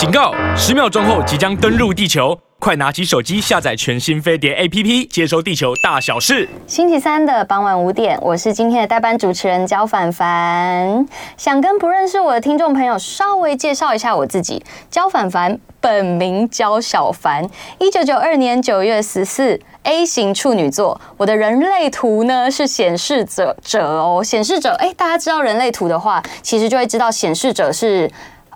[0.00, 0.32] 警告！
[0.56, 6.48] 十秒钟后即将登陆地球，快拿起手机下载全新飞碟 APP，接收地球大小事。
[6.66, 11.06] 星期三的傍晚五点，我是今天的代班主持人焦凡凡。
[11.36, 17.44] 想跟不认识我的听众朋友稍微介绍一下我自己，焦凡凡本名焦小凡，
[17.78, 19.60] 一九九二年九月十四。
[19.82, 28.10] A 型处女座，我的人类图呢是显示者者哦，显示者，哎，大家知道人类图的话，其实就会知道显示者是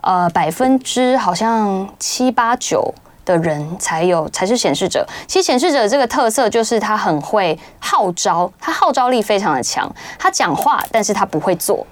[0.05, 2.95] 呃百分之好像七八九
[3.25, 5.07] 的人才有才是显示者。
[5.27, 11.87] 其实显示者这个特色就是他很会号召，他号召力非常的强，他讲话，但是他不会做。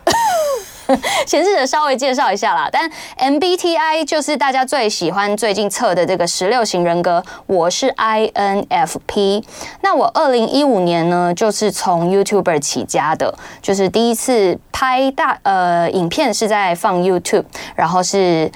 [1.26, 9.44] 显示的稍微介绍一下啦，但 MBTI 就是大家最喜欢最近测的这个十六型人格，我是 INFP。
[9.82, 18.50] 那我二零一五年呢，就是从 YouTuber 起家的，就是第一次拍大呃影片是在放 YouTube，然后是。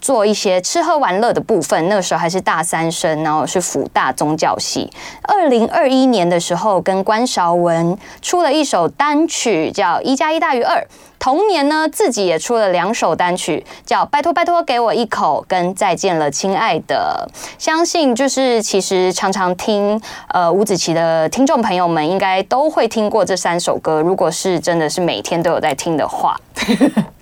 [0.00, 4.90] 做一些吃喝玩乐的部分，那个时候还是大三生，然后是辅大宗教系。
[5.22, 10.76] 二零二一年的时候，跟关韶文出了一首单曲，叫《一加一大于二》。
[11.18, 17.28] 同年呢，自己也出了两首单曲，叫《拜托拜托给我一口》跟《再见了亲爱的》。
[17.58, 24.00] 相信就是其实常常听呃吴子棋的听众朋友们，应该都会听过这三首歌。
[24.00, 26.40] 如果是真的是每天都有在听的话。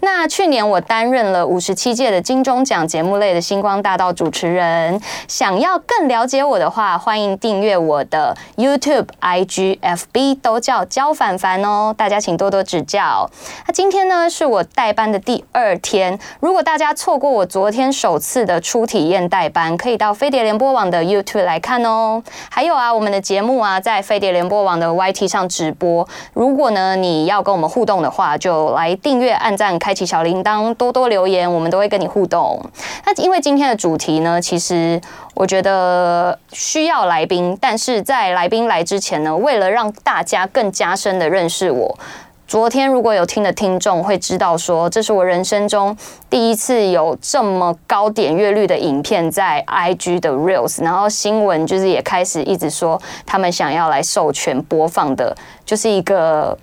[0.00, 5.00] 那去年我担任了五十七届的金钟奖节目类的星光大道主持人。
[5.26, 11.94] 想要更了解我的话，欢迎订阅我的 YouTube、IG、FB，都叫焦凡凡哦。
[11.96, 13.30] 大家请多多指教。
[13.66, 16.18] 那今天呢，是我代班的第二天。
[16.40, 22.22] 如果大家错过我昨天首次的初体验代班，可以到飞碟联播网的 YouTube 来看哦。
[22.50, 26.06] 还有啊，我们的节目啊，在飞碟联播网的 YT 上直播。
[26.32, 32.62] 如果呢，你要跟我们互动的话，就来订阅、按赞、开启小铃铛，多多留言，我们都会跟你互动。
[33.06, 35.00] 那因为今天的主题呢，其实
[35.32, 41.98] 我觉得需要来宾，但是在来宾来之前呢，为了让大家更加深的认识我，
[42.46, 45.96] 昨天如果有听的听众会知道说，这是我人生中
[46.28, 55.34] 第一次有这么高点阅率的影片在 IG 的 Reels，然后新闻就是也开始一直说他们想要来授权播放的，
[55.64, 56.58] 就是一个。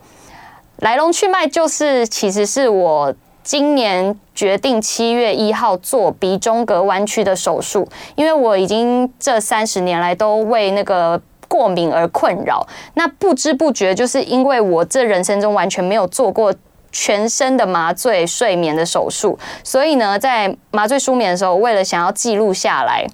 [0.79, 3.13] 来龙去脉就是，其实是我
[3.43, 12.67] 今年决定七月一号做鼻中隔弯曲的手术，因为我已经这三十年来都为那个过敏而困扰。
[12.95, 16.53] 那不知不觉，就是因为我这人生中完全没有做过
[16.91, 23.05] 全身的麻醉睡眠的手术，所以呢，在麻醉舒眠的时候，为了想要记录下来，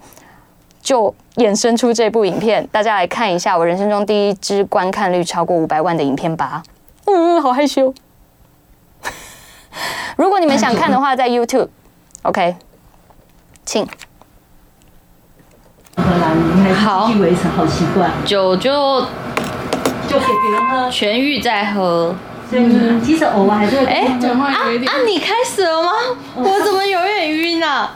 [0.81, 2.67] 就衍生出这部影片。
[2.71, 6.63] 大家来看一下我人生中第一支观看率超过五百万的影片吧。
[7.13, 7.93] 嗯，好害羞。
[10.17, 12.55] 如果你们想看的话，在 YouTube，OK，
[13.65, 13.87] 请。
[16.83, 18.11] 好，维持好习惯。
[18.25, 19.01] 酒就
[20.07, 22.15] 就给别人喝，痊愈再喝。
[22.51, 23.85] 嗯，其实偶尔还是会。
[23.85, 24.17] 哎，啊
[24.47, 24.67] 啊！
[25.05, 25.91] 你开始了吗？
[26.35, 27.91] 我怎么有点晕啊？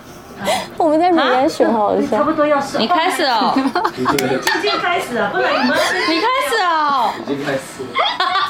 [0.78, 2.78] 我们在里面选好了，差不多要试。
[2.78, 3.54] 你开始哦。
[3.98, 5.78] 已经开始了，不然你们。
[6.10, 7.12] 你开始哦。
[7.26, 7.90] 已经开始了。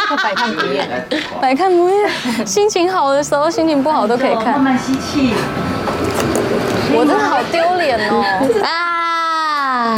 [0.24, 1.08] 百看不厌，
[1.42, 2.10] 百看不厌。
[2.46, 4.54] 心情好的时候，心情不好都可以看。
[4.54, 5.34] 慢慢吸气。
[6.98, 8.24] 我真的好丢脸哦！
[8.64, 9.96] 啊！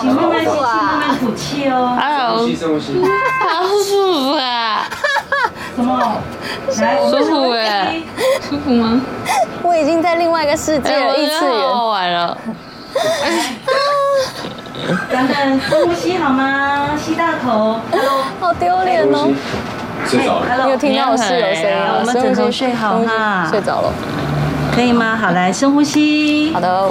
[0.00, 1.98] 请慢慢吸气，慢慢吐气哦。
[2.00, 3.02] 深呼吸，深呼吸。
[3.40, 4.86] 好舒服啊！
[5.76, 6.16] 什么？
[6.80, 8.00] 来，舒服哎，
[8.48, 9.00] 舒服吗？
[9.62, 11.68] 我已经在另外一个世界了，异次元。
[11.74, 12.38] 好玩了。
[15.10, 16.90] 等等，深呼吸好吗？
[16.98, 17.80] 吸大口。
[17.90, 19.32] Hello，好丢脸哦。
[20.06, 20.64] 睡着了。
[20.64, 21.76] 你有听到我室友声音？
[22.00, 23.48] 我们枕头睡好哈。
[23.48, 23.92] 睡着了，
[24.74, 25.16] 可以吗？
[25.16, 26.52] 好，来深呼吸。
[26.52, 26.90] 好的，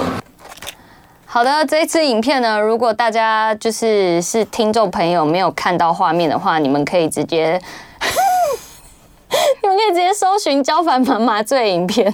[1.24, 1.64] 好的。
[1.66, 7.60] 这一次影片呢，如果大家就是是听众朋友没有看到画面的话，你们可以直接，
[9.62, 12.12] 你们可以直接搜寻焦凡凡麻醉影片。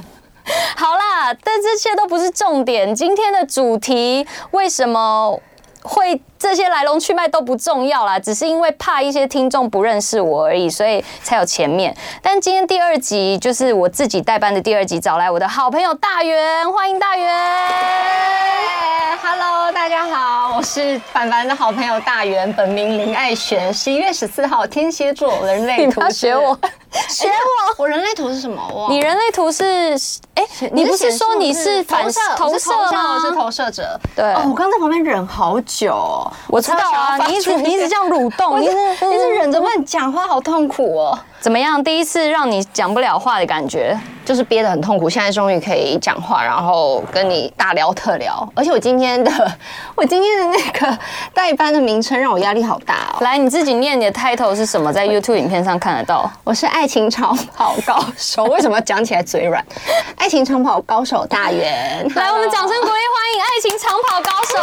[0.76, 2.94] 好啦，但这些都不是重点。
[2.94, 5.40] 今天的主题为什么？
[5.82, 11.94] 会这些来龙去脉都不重要啦，只是因为怕一些听众不认识我而已，所以才有前面。
[12.22, 17.30] 但今天第二集就是我自己代班的第二集，找来我的好朋友大元，欢迎大元。
[19.22, 26.00] Hello，大家好，我是凡凡的好朋友大元，本名林爱璇，十一月十四号天蝎座，人类图。
[26.08, 26.58] 学我。
[27.08, 27.28] 学
[27.78, 28.88] 我，我人类图是什么？
[28.90, 29.96] 你人类图是
[30.34, 33.14] 哎，你不是说你是反射投射吗？
[33.14, 34.00] 我是投射者。
[34.16, 36.28] 对，哦，我刚在旁边忍好久。
[36.48, 38.74] 我知道啊，你一直你一直这样蠕动，你一直
[39.06, 41.18] 一直忍着不讲话，好痛苦哦。
[41.40, 41.82] 怎么样？
[41.82, 48.46] 第一次让你讲不了话的感觉，就是憋得很痛苦，现在终于可以讲话，然后跟你大聊特聊。
[48.54, 49.32] 而且我今天的
[49.96, 50.98] 我今天的那个
[51.32, 53.18] 代班的名称让我压力好大哦。
[53.20, 54.92] 来，你自己念你的 title 是什么？
[54.92, 56.30] 在 YouTube 影片上看得到。
[56.44, 59.64] 我是爱情长跑高手，为什么讲起来嘴软？
[60.16, 64.58] 爱情长跑高手大圆，来，我们掌声鼓励欢迎爱情长跑高手。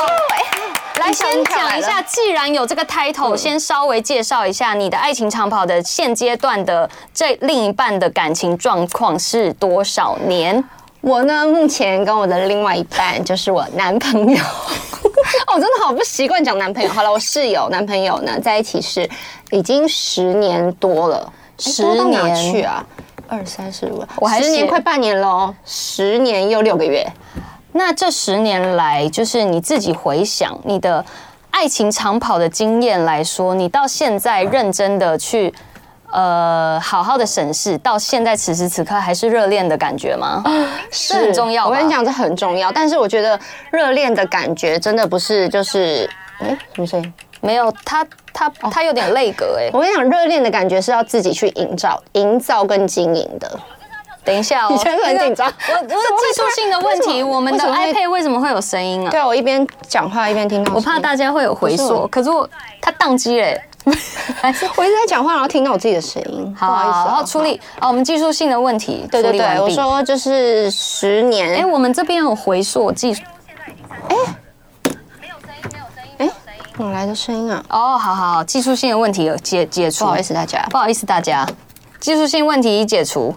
[1.00, 10.64] 来，先讲一下，既然有这个 title，先稍微介绍一下你的爱情长跑的现阶段的这另一半的感情状况是多少年？
[11.02, 14.38] 我呢，目前跟我的另外一半就是我男朋友。
[15.48, 16.90] 哦，真的好不习惯讲男朋友。
[16.90, 19.08] 好了，我室友男朋友呢，在一起是
[19.52, 21.32] 已经十年多了。
[21.60, 22.86] 十年去啊？
[23.28, 27.06] 二三十五，我还十年快半年喽，十年又六个月。
[27.74, 31.04] 那这十年来，就是你自己回想你的
[31.52, 35.54] 爱情长跑的经验来说，你到现在认真的去
[36.12, 40.44] 呃好好的审视，到现在此时此刻还是热恋的感觉吗？
[40.92, 41.68] 是很重要。
[41.68, 42.72] 我跟你讲，这很重要。
[42.72, 43.40] 但是我觉得
[43.72, 46.10] 热恋的感觉真的不是就是
[46.40, 47.14] 哎、欸、什么声音？
[47.42, 49.70] 没有，他他他有点累格哎。
[49.72, 53.60] 我跟你讲，热恋的感觉是要自己去营造、营造跟经营的。
[54.28, 55.48] 等一下哦， 你觉得很紧张？
[55.48, 55.96] 我 我技
[56.36, 59.10] 术性的问题，我们的 iPad 为什么会有声音啊？
[59.10, 60.74] 对，我一边讲话一边听到。
[60.74, 62.48] 我怕大家会有回缩，可是我
[62.82, 63.60] 它宕机嘞。
[63.88, 67.08] 我一直在讲话，然后听到我自己的声音，不好意思。
[67.08, 69.08] 然后处理啊，我们技术性的问题。
[69.10, 71.56] 对对对，我说就是十年。
[71.56, 73.22] 哎，我们这边有回缩技术。
[74.10, 74.16] 哎，
[75.22, 76.30] 没有声音，没有声音，哎，
[76.76, 77.64] 哪来的声音啊？
[77.70, 80.04] 哦，好好，技术性的问题有解解除。
[80.04, 81.48] 不好意思大家，不好意思大家，
[82.02, 83.34] 技术性问题已解除。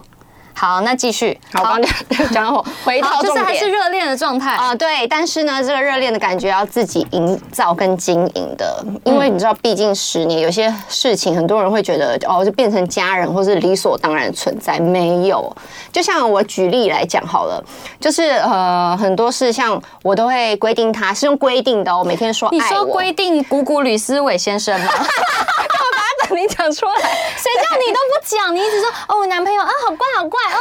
[0.60, 1.40] 好，那继续。
[1.54, 1.80] 好，刚
[2.10, 4.74] 讲讲后回到就是还是热恋的状态啊。
[4.74, 15.56] 对，但是呢，这个热恋的感觉要自己营造跟经营的，因为你知道，毕竟十年，有些事情很多人会觉得哦，就变成家人或是理所当然的存在，没有。
[15.90, 17.64] 就像我举例来讲好了，
[17.98, 22.50] 就是呃，很多事像我都会规定他是用规定的，我每天说。
[22.52, 24.92] 你说规定古古吕思伟先生吗？
[26.31, 26.94] 你讲出来，
[27.37, 28.55] 谁叫你都不讲？
[28.55, 30.58] 你一直说哦，我男朋友啊，好怪好怪哦。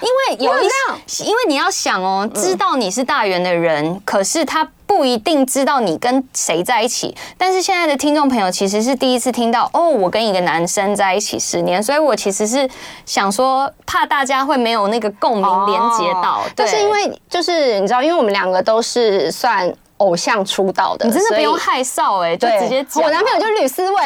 [0.00, 7.14] 因为有一样，因为你要想哦，知道你是大圆的人，可是他不一定知道你跟谁在一起。
[7.36, 12.68] 但是现在的听众朋友其实是第一次听到哦，我跟一个男生在一起十年，所以我其实是
[13.06, 16.42] 想说，怕大家会没有那个共鸣连接到。
[16.54, 19.72] 但是因为就是你知道，因为我们两个都是算。
[20.02, 23.02] 偶像出道的，你真的不用害臊哎，就直接讲。
[23.02, 24.00] 我男朋友就是吕思伟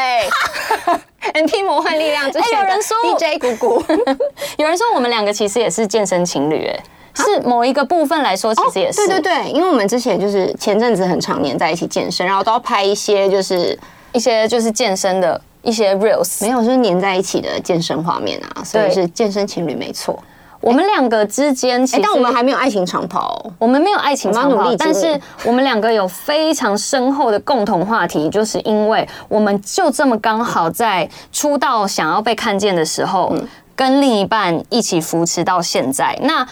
[1.33, 2.59] ，MP 魔幻力量之前。
[2.59, 3.83] 哎，有人说 DJ 姑姑，
[4.59, 6.83] 有人说我们两个其实也是健身情侣哎，
[7.15, 9.07] 是某一个部分来说，其实也是。
[9.07, 13.79] 对对对，因为我们之前就是前阵子很常年在一起健身，然后都要拍一些就是
[14.13, 20.23] 一些就是健身的一些 reels，没有，就是黏在一起的健身画面啊，所以是健身情侣没错。
[20.67, 33.33] 我们两个之间，其实但我们还没有爱情长跑，我们没有爱情长跑，但是我们两个有非常深厚的共同话题，就是因为我们就这么刚好在出道想要被看见的时候，
[33.77, 36.19] 跟另一半一起扶持到现在。
[36.23, 36.45] 那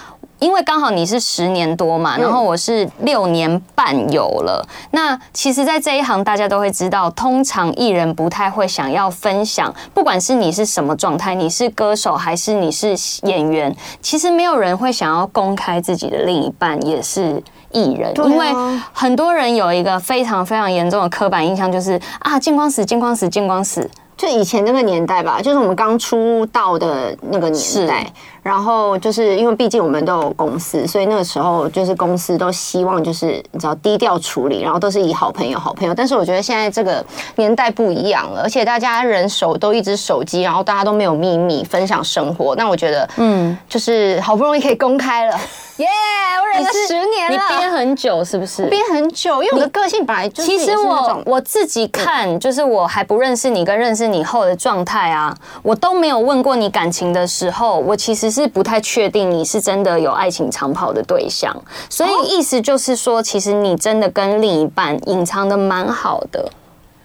[0.44, 4.62] 因为刚好你是十年多嘛，然后我是六年半有了。
[4.90, 17.42] 那其实，在这一行，大家都会知道，通常艺人不太会想要分享，不管是你是什么状态，你是歌手还是你是演员，其实没有人会想要公开自己的另一半也是
[17.72, 18.52] 艺人，因为
[18.92, 23.90] 很多人有一个非常非常严重的刻板印象，就是啊，见光死，见光死，见光死。
[24.24, 28.06] 就以前那个年代吧，就是我们刚出道的那个年代。
[28.42, 35.94] 然后就是因为毕竟我们都有公司，所以那个时候就是公司都希望就是你知道低调处理，然后都是以好朋友好朋友。
[35.94, 37.02] 但是我觉得现在这个
[37.36, 42.54] 年代不一样了，而且大家人手都一只手机，然后大家都没有秘密分享生活。
[42.54, 45.40] 那我觉得嗯，就是好不容易可以公开了，
[45.76, 46.40] 耶、yeah！
[46.42, 48.66] 我忍了十年了，你憋很久是不是？
[48.66, 50.48] 憋很久，因为我的个性本来就是。
[50.48, 58.34] 其实我我自己看，就是我还不认识你跟认识你后的状态啊，我都没有问过你感情的时候，我其实。
[58.34, 61.54] 是不太确定你是真的有爱情长跑的对象，
[61.88, 66.50] 所以意思就是说，其实你真的跟另一半隐藏的蛮好的。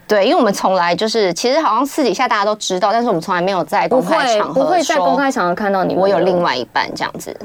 [0.08, 5.94] 对，因为我们从来就是，其实好像私底下大家都知道，但是我们从来没有在公开场合，不会在公开场合看到你。
[5.94, 7.38] 我有另外一半这样子。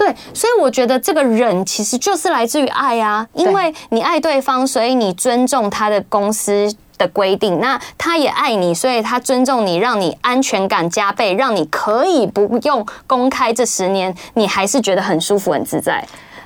[0.00, 16.02] 对，所以我觉得这个忍其实就是来自于爱啊，因为你爱对方，所以你尊重他的公司的规定，那他也爱你，所以他尊重你，让你安全感加倍，让你可以不用公开这十年，你还是觉得很舒服、很自在。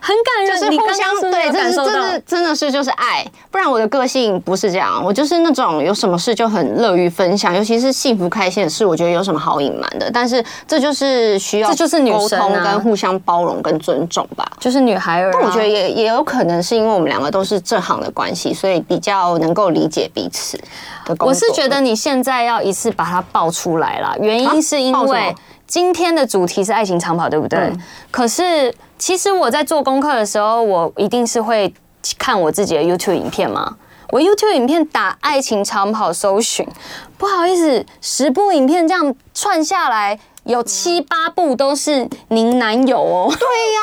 [0.06, 10.10] 很感人，就是互相对，这是真的真的是就是爱，不然我的个性不是这样，我就是那种有什么事就很乐于分享，尤其是幸福开心的事，我觉得有什么好隐瞒的。
[10.12, 15.30] 但是这就是需要，这就是沟通跟互相包容跟尊重吧，就是女孩儿。
[15.32, 20.58] 但我觉得也也有可能是因为我们两个都是这行的关系，所以比较能够理解彼此
[21.06, 21.16] 的。
[21.20, 25.34] 我是觉得你现在要一次把它爆出来了，原因是因为。
[25.66, 27.58] 今天的主题是爱情长跑，对不对？
[27.58, 28.72] 嗯、可是
[29.06, 31.74] 其实我在做功课的时候，我一定是会
[32.16, 33.76] 看我自己的 YouTube 影片嘛。
[34.10, 36.66] 我 YouTube 影片打爱情长跑搜寻，
[37.18, 43.28] 不好意思，十部影片这样串下来，有七八部都是您男友哦。
[43.28, 43.80] 对呀、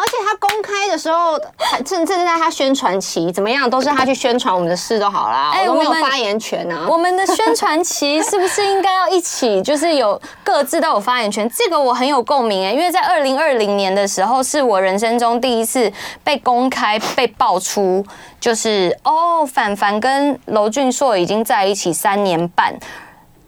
[0.00, 1.38] 而且他公开的时候，
[1.84, 5.50] 正正在他宣传期，怎么样都是他去宣传我们的事都好啦。
[5.52, 6.86] 哎，我没有发言权啊。
[6.88, 11.50] 我们的宣传期是不是应该要一起，就是有各自都有发言权？
[11.54, 18.04] 这个我很有共鸣哎，因为在二零二零年的时候，是我人生中第一次被公开被爆出，
[18.40, 22.74] 就是哦，凡凡跟娄俊硕已经在一起三年半。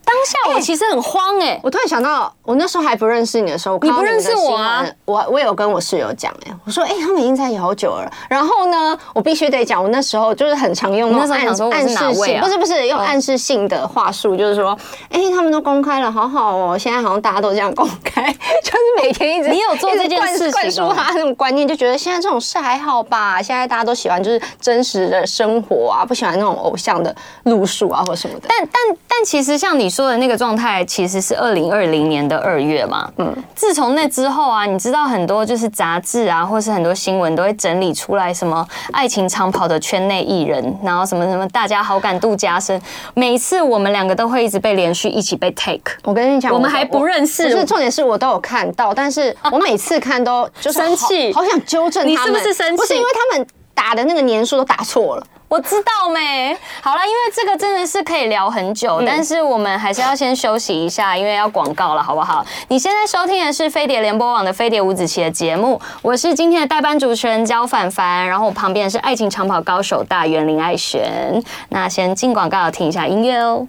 [0.07, 4.87] 当下我其实很慌哎、欸，我突然想到，我那时候还不认识你的时候，你不认识我啊？
[5.05, 8.11] 我我有跟我室友讲哎，我说哎、欸，他们已经在一起好久了。
[8.29, 14.79] 然后呢，我必须得讲，我那时候就是很常用那种暗暗示性，不是不是用暗示性的话术，就是说，
[15.11, 16.79] 哎，他们都公开了，好好哦。
[16.79, 18.23] 现在好像大家都这样公开，
[18.63, 23.43] 就是每天一直你有做这件事情，灌输他那种观念，就觉得现在这种事还好吧？
[23.43, 28.47] 现在大家都喜欢就是真实的生活啊，不喜欢那种偶像的路数啊或什么的。
[28.49, 33.11] 但但但其实像你说的那个状态，其实是二零二零年的二月嘛。
[33.17, 42.79] 嗯，自从那之后啊，你知道很多就是杂志啊，或是很多新闻都会整理出来什么爱情长跑的圈内艺人，然后什么什么大家好感度加深。
[43.15, 45.95] 每次我们两个都会一直被连续一起被 take。
[46.03, 47.45] 我跟你讲，我们还不认识。
[47.45, 52.13] 不是重点是我都有看到，但是我每次看都就是生气，好想纠正他们。
[52.13, 52.77] 你是不是生气？
[52.77, 55.27] 不是因为他们打的那个年数都打错了。
[55.49, 56.57] 我知道没？
[56.83, 62.45] 好了，因为这个真的是可以聊很久，但是我们还是要先休息一下，因为要广告了，好不好？
[62.69, 71.41] 你现在收听的是飞碟联播网的飞碟五子棋的节目，我是今天的代班主持人焦凡凡，然后我旁边是爱情长跑高手大袁林爱璇。
[71.69, 73.67] 那先进广告，听一下音乐哦。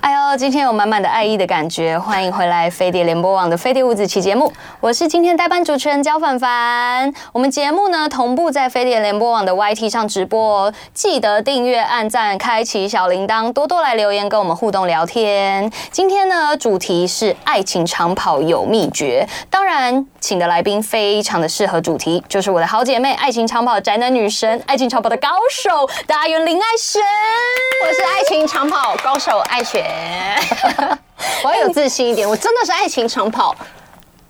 [0.00, 7.12] 哎呦，今天有满满的爱意的感觉，欢迎回来飞碟联播网的飞碟五子棋节目，我是今天代班主持人焦凡凡。
[7.32, 15.70] 我们节目呢同步在飞碟联播网的 YT 上直播，记得订阅、按赞、开启小铃铛，多多来留言跟我们互动聊天。
[15.90, 27.00] 今天呢主题是爱情长跑有秘诀，当然请的来宾非常的适合主题，就是我的好姐妹，爱情长跑宅男女神，爱情长跑的高手大员林爱神。
[27.86, 29.64] 我是爱情长跑高手爱艾。
[29.64, 29.84] 学，
[31.44, 32.28] 我要有自信一点。
[32.28, 33.54] 我真的是爱情长跑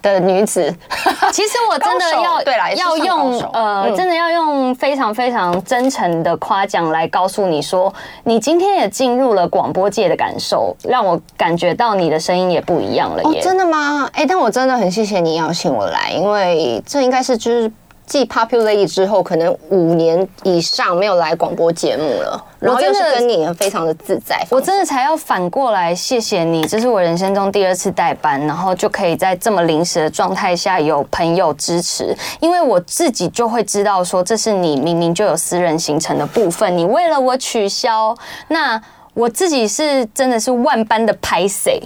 [0.02, 0.62] 的女子。
[1.32, 7.92] 其实我真的要对了，要用呃，真的要用非常非常真诚的夸奖来告诉你说，
[8.24, 13.40] 你今天也进入了广播界的感受，让我感觉到你的声音也不一样了耶。
[13.40, 14.08] 真的吗？
[14.12, 17.72] 哎，但我真的很谢谢你邀请我来，因为这应该是就是。
[18.04, 24.44] 继 Popular 之后，可能五年以上没有来广播节目了，然后又是跟你非常的自在。
[24.50, 38.14] 我真的才要反过来谢谢你，这是我人生中第二次代班，然后就可以在这么临时的状态下有朋友支持，因为我自己就会知道说，这是你明明就有私人行程的部分，你为了我取消，
[38.48, 38.82] 那
[39.14, 41.80] 我自己是真的是万般的拍谁，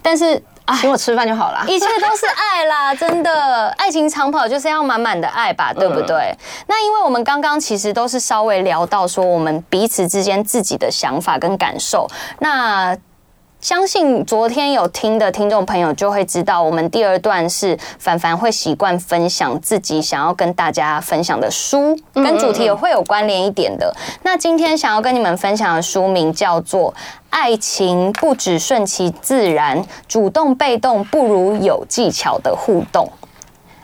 [0.00, 0.42] 但是。
[0.76, 6.34] 请我吃饭就好了，一切都是爱啦， 真的，爱情长跑就是要满满的爱吧，对不对？
[6.66, 12.08] 那因为我们刚刚其实都是稍微聊到说我们彼此之间自己的想法跟感受，
[12.38, 12.96] 那。
[13.60, 23.94] 相信昨天有听的听众朋友就会知道，我们第二段是凡凡会习惯分享自己想要跟大家分享的书，跟主题也会有关联一点的。
[24.22, 26.90] 那今天想要跟你们分享的书名叫做
[27.28, 33.04] 《爱情不只顺其自然，主动被动不如有技巧的互动》。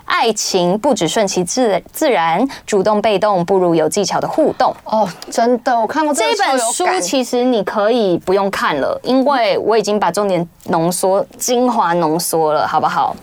[0.07, 4.75] 爱情不止顺其自自然，主动被动不如有技巧的互动。
[4.85, 13.15] 哦，真的，我看过这本书，其实你可以不用看了，因为我已经把重点浓缩、精华浓缩了，好不好？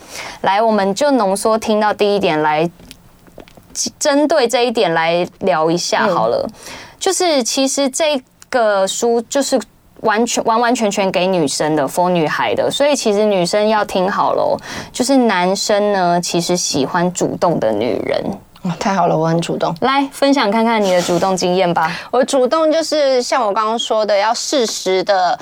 [0.42, 2.70] 来，我们就浓缩听到第一点来，
[3.98, 6.46] 针对这一点来聊一下好了。
[6.48, 6.54] 嗯、
[7.00, 9.60] 就是其实这个书就是。
[10.03, 14.57] 完全完完全全给女生的，for 女孩的，所以其实女生要听好喽，
[14.91, 18.24] 就是男生呢，其实喜欢主动的女人。
[18.63, 19.75] 哦，太好了，我很主动。
[19.81, 21.91] 来分享看看你的主动经验吧。
[22.12, 25.38] 我主动就是像我刚刚说的，要适时的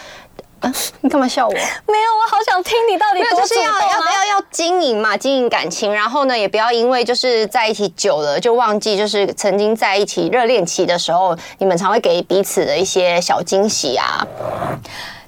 [1.01, 1.53] 你干嘛笑我？
[1.53, 14.25] 没有，我好想听你到底多就是要要不要要经营嘛，经营感情，然后呢，也不要因为就是在一起久了就忘记，就是曾经在一起热恋期的时候，你们常会给彼此的一些小惊喜啊。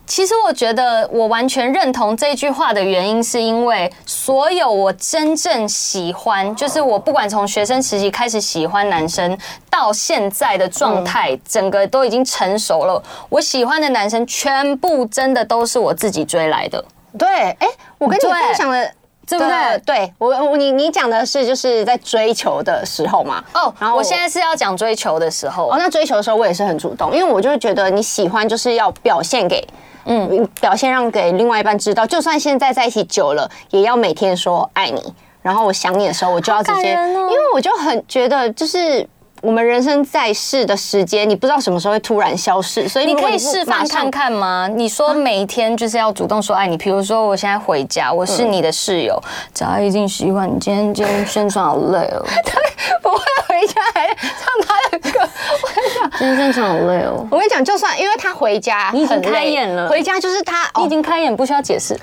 [0.06, 9.38] 其实我觉得我完全认同这句话的原因，是因为所有我真正喜欢，就是我不管从学生时期开始喜欢男生，
[9.70, 13.02] 到现在的状态，整个都已经成熟了。
[13.30, 16.84] 我喜欢的男生全部真的都是我自己追来的。
[17.18, 17.28] 对，
[17.60, 17.68] 哎，
[17.98, 18.92] 我跟你分享的，
[19.38, 19.82] 对不对？
[19.86, 23.44] 对我，我你你讲的是就是在追求的时候嘛？
[23.54, 25.68] 哦，然后我现在是要讲追求的时候。
[25.70, 29.66] 哦，那追求的时候我也是很主动，因为我就是觉得你喜欢就是要表现给。
[30.06, 35.02] 嗯，表现让给另外一半知道，就算现在在一起久了，也要每天说爱你。
[35.42, 39.08] 然后我想你的时候，我就要直接，因为我就很觉得就是。
[39.44, 44.70] 我们人生在世的时间，你不知道什么时候会突然消逝，所以你，可以示范看看吗？
[44.74, 49.22] 你说每一天就是要主动说爱你，比如说我现在回家，我是你的室友，
[49.54, 52.54] 早、嗯、一定习惯你今天今天宣传好累哦，对，
[53.02, 57.28] 不会回家还唱他的歌，我跟你讲，今天宣传好累哦。
[57.30, 62.00] 我跟你讲，就算因为他回家，你已经开演了，回家就是他，你已经开眼，不需要解释。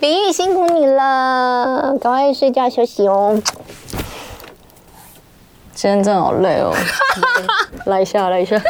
[0.00, 3.38] 林玉辛苦你了，赶快睡觉休息哦。
[5.74, 6.72] 今天真的好累哦，
[7.86, 8.56] 来一下，来一下。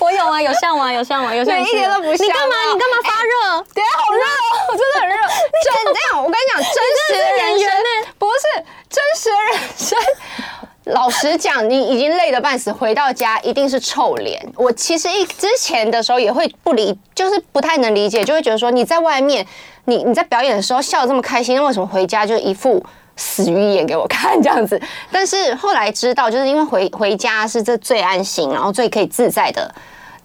[0.00, 0.92] 我有啊，有像吗？
[0.92, 1.34] 有像吗？
[1.34, 1.60] 有像？
[1.60, 2.26] 一点都不像。
[2.26, 2.54] 你干嘛？
[2.72, 3.64] 你干嘛发热？
[3.74, 5.14] 对啊，好热哦，我 真的很热。
[5.16, 7.68] 真这样，我跟你讲，真实的人生
[8.18, 9.98] 不是真实的人生。
[10.84, 14.40] 老实讲，你已经累得半死，回到家一定是臭脸。
[14.56, 19.46] 我其实一之前的时候也会不理，就是不太能理解，就会觉得说你在外面，
[19.84, 22.84] 你你在表演的时候笑得这么开心，那为什么回家就一副？
[23.16, 24.80] 死鱼眼给我看这样子，
[25.10, 29.74] 但是后来知道，就是因为回回家是这最安心，然后最可以自在的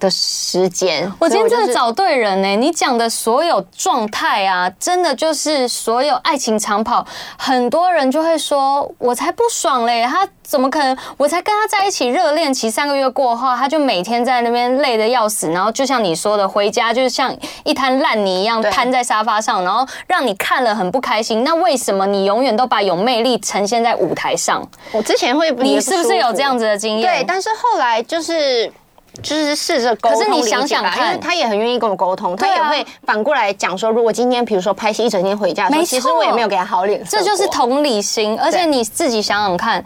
[0.02, 1.10] 的时间。
[1.20, 10.28] 我今天真的找对人呢、欸，你讲的所有状态啊，真的就是所有爱情长跑，很多人就会说，我才不爽嘞，他。
[10.44, 10.98] 怎么可能？
[11.16, 21.46] 我才跟他在一起热恋期三个月过后，他就每天在那边累得要死，然后就像你说的，回家就是像一滩烂泥一样瘫在沙发上，然后让你看了很不开心。
[21.46, 24.62] 那为什么你永远都把有魅力呈现在舞台上？
[24.92, 27.10] 我之前会，你是不是有这样子的经验？
[27.10, 28.70] 对，但是后来就是
[29.22, 30.20] 就是试着沟通。
[30.20, 37.18] 可是你想想看，他也很愿意跟我沟通，他也会反过来讲说，如果今天比如说拍戏一整天回家的时候，其实我也没有给他好脸色。
[37.18, 39.84] 这就是同理心，而且你自己想想看。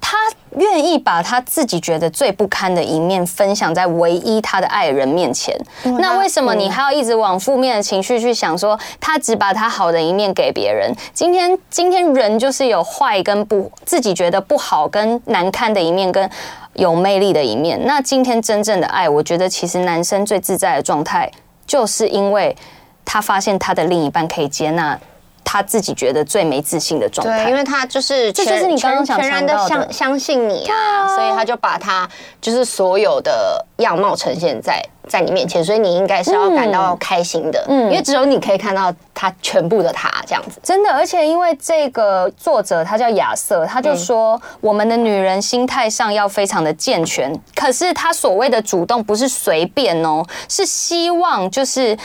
[0.00, 0.16] 他
[0.56, 5.56] 愿意把他自己觉得最不堪的一面分享在唯一他的爱人面前，
[6.00, 8.56] 那为什么你还要一直往负面的情绪去想？
[8.58, 10.92] 说他只把他好的一面给别人。
[11.12, 16.28] 今天，今天人就是有坏跟不自己觉得不好跟难堪的一面，跟
[16.72, 17.78] 有魅力的一面。
[17.84, 21.30] 那今天真正的爱，我觉得其实男生最自在的状态，
[21.66, 22.56] 就是因为
[23.04, 24.98] 他发现他的另一半可以接纳。
[25.44, 29.56] 他自己觉得最没自信的状态，对，因为他就是这就是你刚刚想全然的。
[29.68, 32.08] 相相信你啊，所以他就把他
[32.40, 40.10] 就是所有的样貌呈现在在你面前，所以你应该是要感到开心的，嗯，因为只有你可以看到他全部的他。
[40.26, 51.96] 这样子，真的，而且因为这个作者他叫亚瑟，他就说我们的女人心态上要非常的健全，可是他所谓的主动不是随便哦，是希望就是。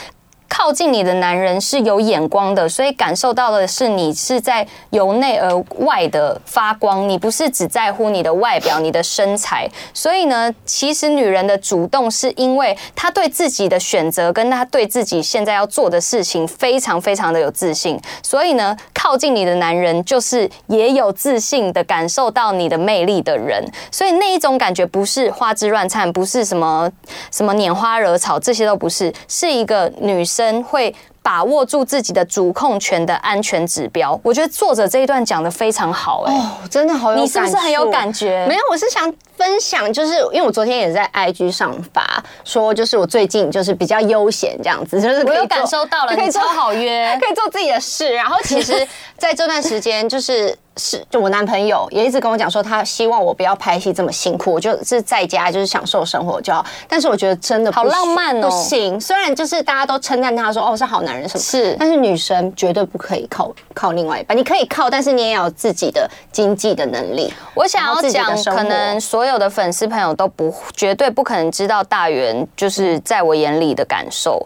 [0.56, 9.68] 靠近你的男人是有眼光的，所以感受到的是你是在由内而外的发光，你不是只在乎你的外表、你的身材。
[9.92, 18.00] 所以呢，其实女人的主动是因为她对自己的选择跟她对自己现在要做的事情非常非常的有自信。
[18.22, 23.62] 所以呢，靠近你的男人就是也有自信的感受到你的魅力的人。
[23.90, 26.88] 所以那一种感觉不是花枝乱颤，不是什么
[27.32, 30.43] 什么拈花惹草，这些都不是，是一个女生。
[30.64, 38.44] 会把握住自己的主控权的安全指标，我觉得作者这一段讲的非常好，欸，哎，哦，真的好有，你是不是很有感觉？
[38.46, 48.12] 没有，我是想分享，就是因为我昨天也在 IG 上发说，就是我最近就是比较悠闲这样子，就是我有感受到了，可以超好约， 可以做自己的事。
[48.12, 50.56] 然后其实在这段时间，就是。
[50.76, 56.66] 是，就我男朋友也一直跟我讲说，他希望我不要拍戏这么辛苦，我就是在家就是享受生活就好。
[56.88, 59.00] 但是我觉得真的好浪漫哦，不行。
[59.00, 64.36] 虽然就是大家都称赞他说哦是好男人什么，是，但是女生绝对不可以靠靠另外一半。
[64.36, 67.32] 你可以靠，但是你也要有自己的经济的能力。
[67.54, 74.44] 我想要讲，可能所有的粉丝朋友都不绝对不可能知道大元就是在我眼里的感受。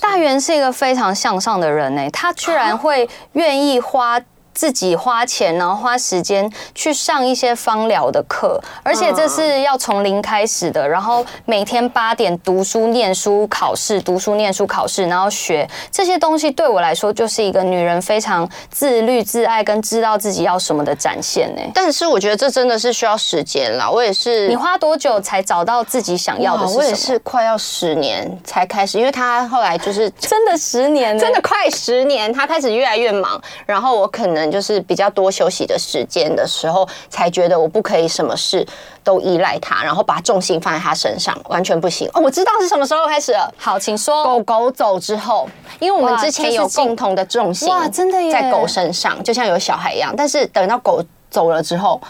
[0.00, 4.20] 大元是一个非常向上的人呢，他居然会愿意花。
[4.60, 10.86] 自己花钱，然后花时间去上一些芳疗的课，而且这是要从零开始的。
[10.86, 21.62] 然后每天八点读书、念书、考试，读书、念书、考试，然后学这些东西，对我来说就是一个女人非常自律、自爱跟知道自己要什么的展现呢。
[21.72, 23.88] 但是我觉得这真的是需要时间啦。
[23.90, 26.78] 我也是，你花多久才找到自己想要的是什么？
[26.80, 38.66] 我也是快要十年才开始，因为他后来就是真的十年，真的快十年，他开始越来越忙，然后我可能就是比较多休息的时间的时候，才觉得我不可以什么事
[39.04, 42.08] 都依赖他，然后把重心放在他身上，完全不行。
[42.14, 43.52] 哦，我知道是什么时候开始了。
[43.56, 44.24] 好，请说。
[44.24, 50.14] 狗狗走之后，因为我们之前有共同的重心，哇，真的耶，在狗身上，就像有小孩一样。
[50.16, 52.00] 但是等到狗走了之后，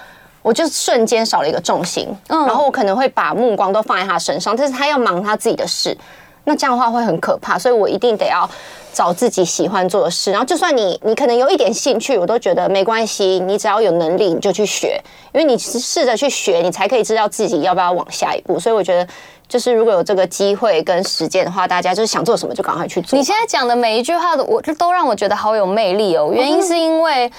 [0.42, 5.96] 我就瞬间少了一个重心，嗯，然后我可能会把目光都放在他身上，但是他要忙他自己的事。
[6.44, 8.48] 那这样的话会很可怕，所以我一定得要
[8.92, 10.30] 找自己喜欢做的事。
[10.30, 13.40] 然后，就算你你可能有一点兴趣，我都觉得没关系。
[13.40, 15.00] 你只要有能力，你就去学，
[15.32, 18.58] 因为你试着去学，你才可以知道自己要不要往下一步。
[18.58, 19.06] 所以，我觉得
[19.48, 23.18] 就是如果有这个机会跟实践的话，大家就是想做什么就赶快去做。
[23.18, 26.30] 你现在讲的每一句话，我都让我觉得好有魅力哦。
[26.32, 27.30] 原因是因为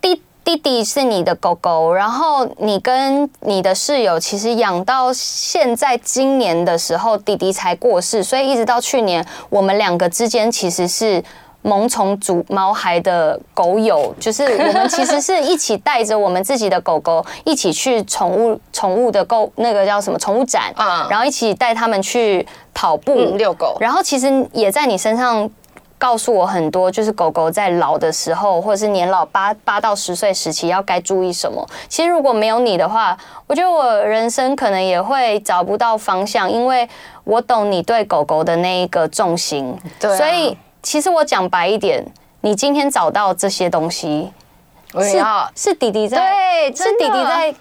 [0.00, 0.20] 第。
[0.44, 11.22] 弟弟是你的狗狗，然后你跟你的室友其实养到现在今年的时候，弟弟才过世，所以一直到去年，我们两个之间其实是
[11.62, 25.48] 萌宠主毛孩的狗友，就是我们其实是一起带着我们自己的狗狗一起去宠物宠物的购那个叫什么宠物展啊，然后一起带他们去跑步遛狗，然后其实也在你身上。
[26.02, 31.64] 告诉我很多，就是狗狗在老的时候，或者是年老八八到十岁时期要该注意什么。
[31.88, 36.88] 其实如果没有你的话，我觉得我人生可能也会找不到方向，因为
[37.22, 39.78] 我懂你对狗狗的那一个重心。
[40.00, 40.16] 对啊。
[40.16, 42.04] 所以其实我讲白一点，
[42.40, 44.32] 你今天找到这些东西，
[44.94, 47.54] 是是弟弟在，对，是弟弟在。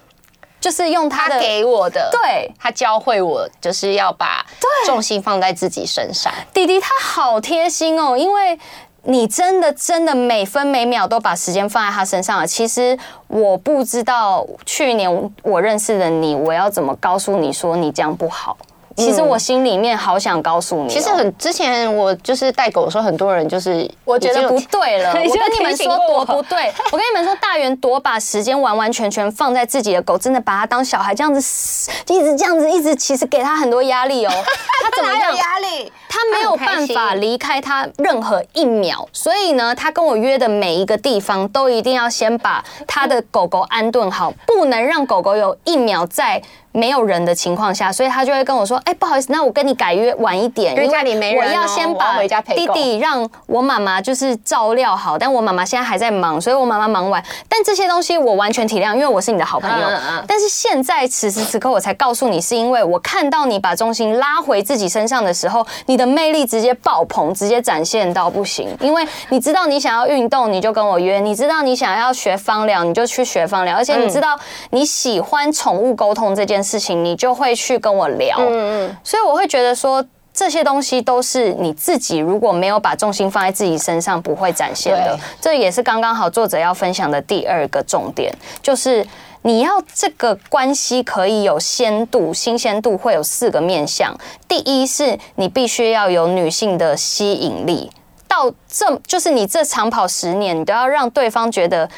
[0.62, 4.46] 就是用他，他给我的，对，他教会我就是要把
[4.86, 6.32] 重心放在自己身上。
[6.54, 8.58] 弟弟他好贴心哦，因为
[9.04, 12.46] 你真的真的每分每秒都把时间放在他身上了。
[12.46, 12.96] 其实
[13.28, 18.56] 我不知道去年我认识的你，我要怎么告诉你说你这样不好。
[18.98, 25.10] 其实我心里面好想告诉你，其实很之前我就是带狗的时候，很多人就是我觉得不对了。
[25.14, 25.26] 我跟
[25.58, 34.32] 你们说多不对，我跟你们说大元多把时间完完全全放在自己的狗，真的把它当小孩这样子，一直这样子，一直其实给他很多压力哦。
[34.84, 35.36] 他怎么样？
[35.36, 35.92] 压力？
[36.10, 46.42] 他没有办法离开他任何一秒，所以呢，他跟我约的每一个地方都一定要先把他的狗狗安顿好，不能让狗狗有一秒在。
[46.72, 52.20] 没有人的情况下，所以他就会跟我说：“哎，不好意思，那我跟你改约晚一点，因为家里没人，我要先把
[52.56, 57.24] 弟弟让我妈妈就是照料好，但我妈妈现在还在忙，所以我妈妈忙完。
[57.50, 59.88] 但这些东西我完全体谅，因为我是你的好朋友。
[60.28, 68.70] 但是现在此时此刻，我才告诉你，是因为我看到你把重心拉回自己身上的时候，你的魅力直接爆棚，直接展现到不行。
[68.80, 73.76] 因为你知道你想要运动，你就跟我约；你知道你想要学芳疗，你就去学芳疗。
[73.76, 85.18] 而且你知道你喜欢宠物沟通这件事情，你就会去跟我聊，嗯嗯，所以我会觉得说，这些东西都是你自己如果没有把重心放在自己身上，不会展现的。
[85.40, 89.06] 这也是刚刚好作者要分享的第二个重点，就是
[89.42, 94.16] 你要这个关系可以有鲜度、新鲜度，会有四个面向。
[94.48, 97.92] 第一是你必须要有女性的吸引力，
[98.28, 101.90] 到这就是你这长跑十年，你都要让对方觉得。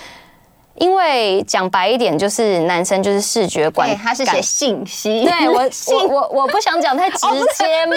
[0.75, 5.23] 因为讲白一点，就是男生就是视觉观，他是写信息。
[5.23, 7.19] 对 我，我我我不想讲太直
[7.55, 7.95] 接嘛。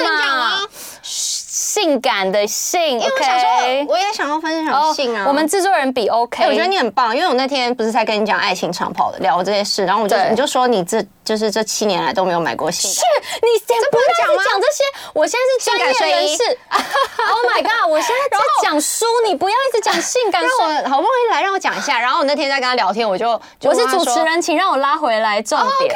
[1.03, 5.25] 性感的性，OK，我想说，我也想要分享性啊。
[5.27, 13.03] 我们制作人比 OK，我觉得你很棒，因为我那天不是在跟你讲爱情长跑的聊这些事，然后我就你就说你这就是这七年来都没有买过性感，是
[13.43, 16.59] 你先不要讲讲这些，我现在是专业人士。
[17.27, 20.41] Oh my god，我现在在讲书，你不要一直讲性感。
[20.41, 23.29] 让我好不容易来让我讲一下，然后我那天在跟他聊天，我就
[23.63, 25.93] 我是主持人，请让我拉回来重点。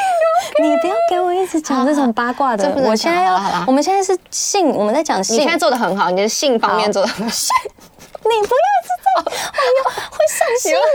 [0.62, 3.34] 你不要给我一直讲这种八卦的，我现在要，
[3.66, 5.36] 我们现在是性，我们在讲性。
[5.36, 7.34] 你现在做的很好，你的性方面做的很好。
[8.24, 10.88] 你不要一直在，哎呦，会上新闻了！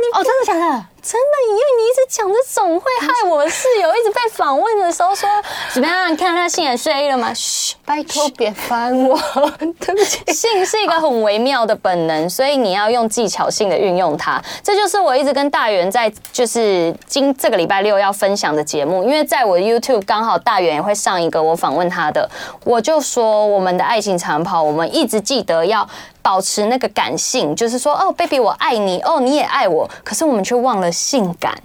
[0.00, 0.86] 你哦，真的假的？
[1.02, 5.28] 真的，因为你一直讲这种会害我室友一直被访问的时候说
[5.74, 6.12] 怎么样？
[6.12, 7.32] 你看他性也睡了吗？
[7.34, 9.18] 嘘，拜托别烦我，
[9.80, 10.32] 对不起。
[10.32, 14.40] 性是一个很微妙的本能，所以你要用技巧性的运用它。
[14.62, 22.30] 这就是我一直跟大元在就是今这个礼拜六要分享的节目，因为在我的 YouTube 刚好大元也会上一个我访问他的，
[22.64, 25.88] 我就说我们的爱情长跑，我们一直记得要。
[26.24, 31.56] 保持那个感性，就是说哦，baby，我爱你，哦，你也爱我，可是我们却忘了性感。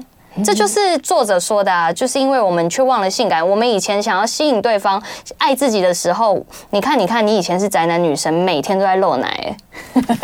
[0.46, 3.48] 这就是作者说的啊，就是因为我们却忘了性感。
[3.48, 5.02] 我们以前想要吸引对方
[5.40, 9.58] 爱自己的时候，你看，你看，你以前是宅男女神，每天都在露奶，欸，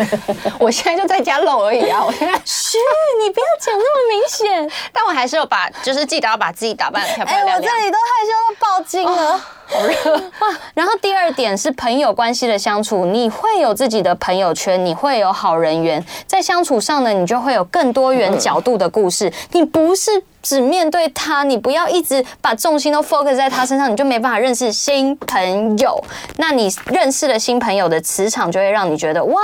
[0.60, 2.00] 我现在就在家露而已啊。
[2.06, 2.78] 我现在， 嘘，
[3.24, 4.70] 你不要讲那么明显。
[4.94, 7.56] 但我还是有把，就是记得要把自己打扮的漂漂亮亮。
[7.56, 9.32] 哎，我这里都害羞到爆筋了。
[9.32, 10.48] 哦好热哇！
[10.74, 19.32] 然后第二点是朋友关系的相处，你会有自己的朋友圈，你会有好人缘，在相处上呢，你就会有更多元角度的故事。
[19.52, 20.10] 你不是
[20.42, 26.02] 只面对他，你不要一直把重心都 focus 在他身上，你就没办法认识新朋友。
[26.36, 29.40] 那你认识了新朋友的磁场，就会让你觉得哇，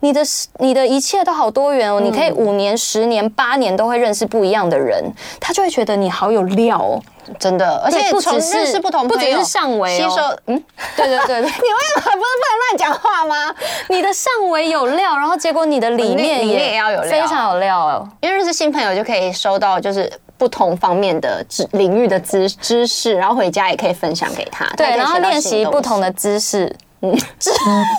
[0.00, 0.20] 你的
[0.58, 2.00] 你的一切都好多元哦。
[2.00, 5.02] 你可以五年、十年、八年都会认识不一样的人，
[5.40, 7.00] 他就会觉得你好有料哦。
[7.38, 10.16] 真的，而且不只是不同，不只是上围吸收，
[10.46, 10.62] 嗯，
[10.96, 13.54] 对 对对， 你为什么不是不能乱讲话吗？
[13.88, 18.08] 你的上围有料，然后结果你的里面也要有料，非常有料哦。
[18.20, 24.64] 因为认识新朋友就可以收到就是不同方面的知领域的知知识，然后回家也可以分享给他。
[24.76, 26.74] 对，然后练习不同的姿势。
[27.02, 27.50] 嗯，知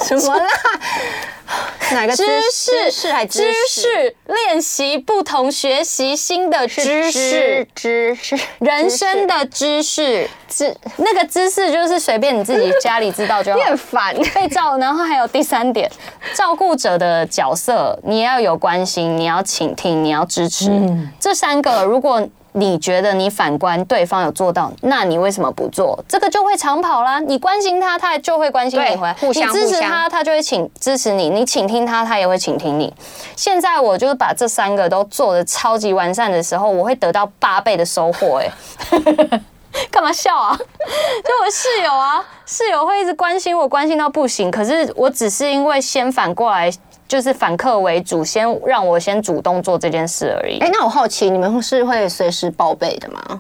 [0.06, 0.48] 什么啦？
[1.92, 2.72] 哪个知识？
[3.28, 13.58] 知识练习不同，学习新的知识，知识人生的知识，知那个知识就是随便你自己家里知道就好。
[13.60, 14.78] 你很烦，被照。
[14.78, 15.92] 然后还有第三点，
[16.34, 20.70] 照顾者的角色，你要有关心，你要倾听，你要支持。
[20.70, 22.26] 嗯、这三个如果。
[22.56, 25.98] 你觉得你反观对方有做到，那你为什么不做？
[26.08, 27.20] 这个就会长跑啦。
[27.20, 32.94] 你关心他，他就会关心你回来；你支持他，他就会请支持你；你倾听他，他也会倾听你。
[33.36, 38.39] 现在我就是把这三个都做的超级完善的时候，我会得到八倍的收获。
[38.39, 38.52] 哎，
[39.89, 40.56] 干嘛笑啊？
[40.56, 44.52] 就我室友啊，室友会一直关心我，关心到不行。
[44.52, 46.72] 可是我只是因为先反过来。
[47.13, 50.58] 就是反客为主，先让我先主动做这件事而已。
[50.58, 53.39] 哎，那我好奇，你们是会随时报备的吗？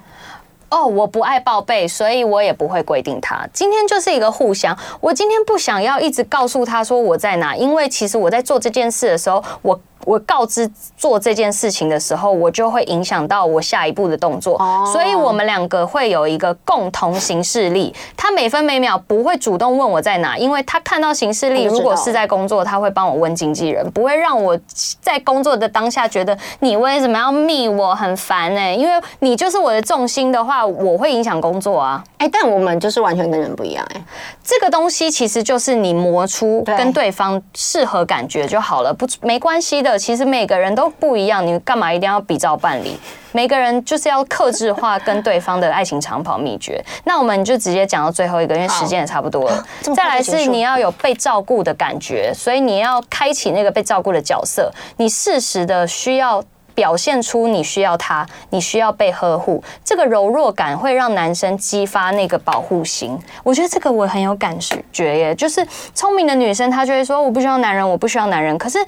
[0.73, 3.47] 哦，我不爱报备，所以我也不会规定他。
[3.53, 9.79] 今天就是一个互相，我今天不想要一直告诉他说我在哪，因为其实我在做这件事的时候，我。
[10.05, 14.57] 我告知做这件事情的时候，我就会影响到我下一步的动作，
[14.91, 17.95] 所以我们两个会有一个共同行事力。
[18.17, 24.59] 他每分每秒不会主动问我在哪，因为他看到行事力，如果是在工作，他会帮我问经纪人，不会让我
[24.99, 28.75] 在工作的当下觉得你为什么要密我很烦呢？
[28.75, 32.03] 因为你就是我的重心的话，我会影响工作啊。
[32.17, 34.01] 哎，但我们就是完全跟人不一样哎。
[34.43, 39.97] 这个东西其实就是你磨出跟对方适合感觉就好了，不没关系的。
[39.97, 42.97] 其实每个人都不一样，你干嘛一定要比照办理？
[43.31, 46.83] 每个人就是要克制化跟对方的爱情长跑秘诀。
[47.03, 49.65] 那我们就直接讲到最后一个，因为时间也差不多了。
[49.95, 56.43] 再来是你要有被照顾的感觉，所以你要开启那个被照顾的角色，你适时的需要
[56.75, 63.17] 表现出你需要他，你需要被呵护，这个柔弱感会让男生激发那个保护心。
[63.43, 64.57] 我觉得这个我很有感
[64.91, 68.79] 觉耶，就是聪明的女生她就会说我不需要男人，我不需要男人，可是。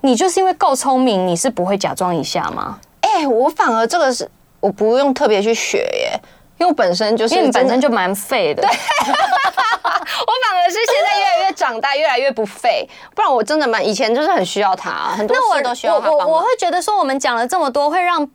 [0.00, 2.78] 你就是因为够聪明，你是不会假装一下吗？
[3.00, 4.30] 哎、我反而这个是
[4.60, 6.20] 我不用特别去学耶，
[6.58, 8.62] 因为我本身就是，因为你本身就蛮废的。
[8.62, 12.88] 对， 我反而是现在越来越长大，越来越不废。
[13.14, 16.30] 不然我真的蛮以前就是很需要他，很多事都需要他帮忙。
[16.30, 18.28] 我我会觉得说，我们讲了这么多，会让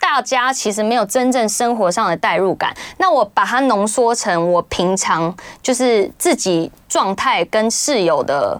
[0.00, 2.74] 大家其实没有真正生活上的代入感。
[2.98, 8.58] 那我把它浓缩成我平常就是自己状态跟室友的。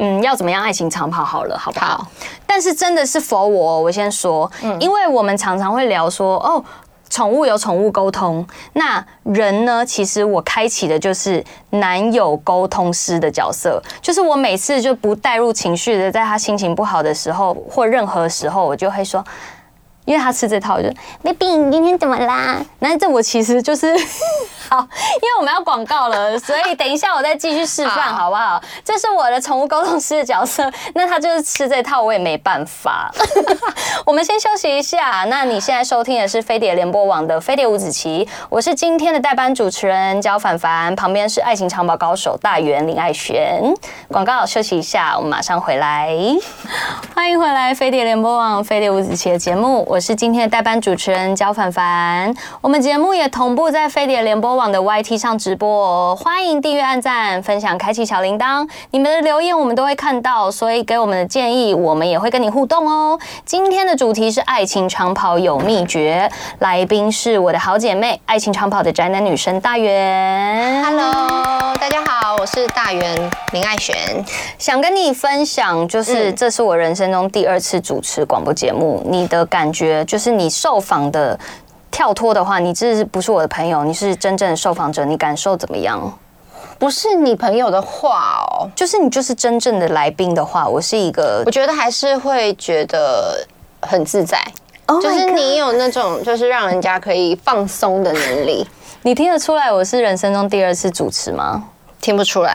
[0.00, 1.86] 嗯，要怎么样爱情长跑好了，好不好？
[1.86, 2.06] 好，
[2.46, 6.64] 但是真的是 for 我，我先说，嗯，因为我们常常会聊说，哦，
[7.10, 9.84] 宠物有宠物沟通，那人呢？
[9.84, 19.24] 其实我开启的就是男友沟通师的角色，就是我每次就不带入情绪的，在他心情不好的时候或任何时候，我就会说。
[20.08, 20.88] 因为他吃这套，我就
[21.22, 22.56] baby，你今天怎么啦？
[22.78, 23.94] 那这我其实就是
[24.70, 28.58] 好，因为我们要广告了，所以等一下我再继续示范，好不好？
[28.82, 33.12] 这是我的宠物沟通师的角色，那他就是吃这套，我也没办法。
[34.06, 35.26] 我们先休息一下。
[35.28, 43.62] 那你现在收听的是飞碟联播网的飞碟五子棋，我是今天的代班主持人焦凡凡，旁边是爱情长跑高手大圆林爱璇。
[44.08, 46.08] 广告休息一下，我们马上回来。
[47.14, 49.84] 欢迎回来，飞碟联播网飞碟五子棋的节目。
[49.88, 63.18] 我是今天的代班主持人焦凡凡，我们节目也同步在飞碟联播网的 YT 上直播哦，欢迎订阅、按赞、分享、开启小铃铛，你们的留言我们都会看到，所以给我们的建议，我们也会跟你互动哦。
[63.44, 66.30] 今天的主题是爱情长跑有秘诀，
[66.60, 70.84] 来宾是我的好姐妹，爱情长跑的宅男女神大圆。
[70.84, 72.18] Hello，大家好。
[72.38, 73.96] 我是大圆林爱璇，
[74.58, 81.38] 想跟你分享，就是这是我人生中第二次主持广播节目，你的感觉就是你受访的
[81.90, 83.84] 跳脱的话，你这是不是我的朋友？
[83.84, 86.12] 你是真正的受访者，你感受怎么样？
[86.78, 93.44] 不是你朋友的话哦，就是你就是真正的来宾的话，我是一个，我觉得还是会觉得
[93.82, 94.40] 很自在
[94.86, 98.64] ，oh、就是你有那种就是让人家可以放松的能力。
[99.02, 101.64] 你听得出来我是人生中第二次主持吗？
[102.00, 102.54] 听不出来。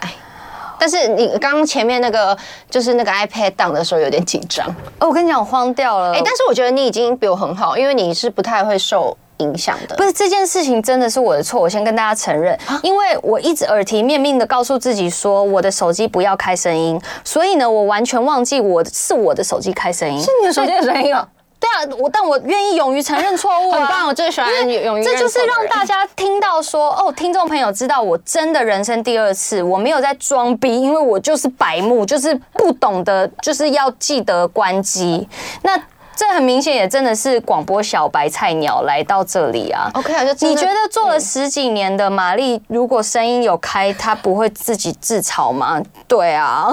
[0.78, 2.36] 但是你刚刚前面那个
[2.70, 4.66] 就是那个 iPad 档的时候有点紧张。
[4.98, 6.12] 哦，我跟你讲，我慌掉了。
[6.12, 9.16] 哎，但是我觉得你已经比我很好，因为你是不太会受。
[9.38, 11.60] 影响的不是这件事情，真的是我的错。
[11.60, 21.28] 我先跟大家承认，因为我一直耳提面命的告诉自己说，我的手机不要开声音，所以呢，我完全忘记我是我的手机开声音，是你的手机的声音啊。
[21.64, 23.78] 对啊，我但我愿意勇于承认错误啊。
[23.80, 25.02] 很棒，我最喜欢勇于。
[25.02, 35.26] 这就是让大家听到说，哦，听众朋友知道我真的人生第二次，我没有在装逼，因为我就是白目，就是不懂得，就是要记得关机。
[35.62, 35.80] 那。
[36.16, 39.90] 这很明显也真的是广播小白菜鸟来到这里啊。
[39.94, 45.82] OK 啊，就你觉得做了十几年的玛丽，如果声音有开，她不会自己自嘲吗？
[46.06, 46.68] 对啊，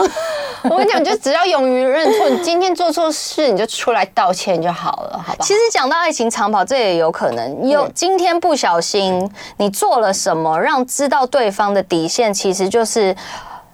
[0.63, 5.39] 我跟你讲，就只要勇于认错，你今天做错事，你就出来道歉就好了，好吧？
[5.45, 13.15] 其实讲到爱情长跑，这也有可能有今天不小心你做了什么，让知道对方的底线，其实就是。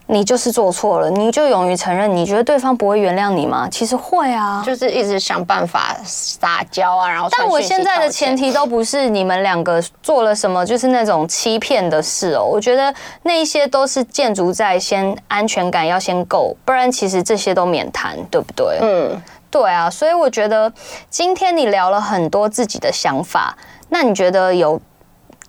[0.09, 2.15] 你就是做错了，你就勇于承认。
[2.15, 3.67] 你觉得对方不会原谅你吗？
[3.69, 7.27] 其实会啊，就是一直想办法撒娇啊，然后。
[7.29, 12.43] 但我现在的前提都不是你们两个做了什么，就是那种欺骗的事哦。
[12.43, 12.93] 我觉得
[13.23, 18.79] 那一些都是建筑在先安全感要先够，不然其实这些都免谈，对不对？
[18.81, 19.89] 嗯，对啊。
[19.89, 20.71] 所以我觉得
[21.09, 23.57] 今天你聊了很多自己的想法，
[23.89, 24.79] 那你觉得有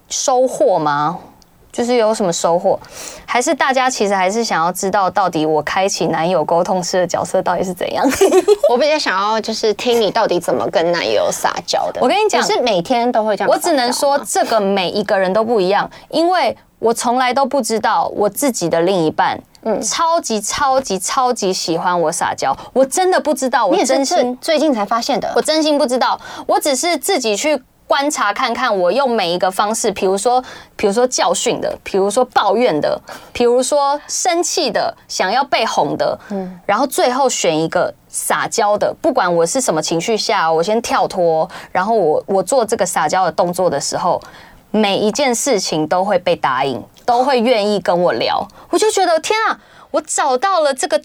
[0.09, 1.18] 收获吗？
[1.79, 2.77] 就是有什么收获，
[3.25, 8.05] 还是大家其实还是想要知道，到底我开启男友沟通师的角色到底是怎样？
[8.69, 12.01] 我比较想要就是听你到底怎么跟男友撒娇的。
[12.01, 13.49] 我跟你讲，是每天都会这样。
[13.49, 27.62] 我只能说，这个每一个人都不一样，因为我从来都不知道我自己的另一半，嗯，超级超级超级喜欢我撒娇，我真的不知道，我真心最近才发现的，我真心不知道，我只是自己去。
[27.88, 30.44] 观察看看，我用每一个方式，比如说，
[30.77, 33.01] 比如说教训的，比如说抱怨的，
[33.33, 38.94] 比如说生气的，想要被哄的，嗯，然后最后选一个撒娇的。
[39.01, 44.20] 不管我是什么情绪下，我先跳脱，然后我我做这个撒娇的动作的时候，
[44.70, 48.46] 每一件事情都会被答应，都会愿意跟我聊。
[48.68, 49.59] 我就觉得天啊，
[49.90, 51.01] 我找到了这个。